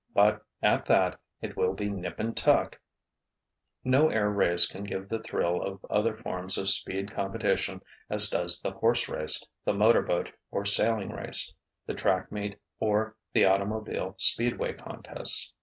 [0.15, 2.81] But, at that, it will be 'nip and tuck'!"
[3.83, 8.59] No air race can give the thrill of other forms of speed competition as does
[8.61, 11.53] the horse race, the motor boat or sailing race,
[11.85, 15.53] the track meet or the automobile speedway contests.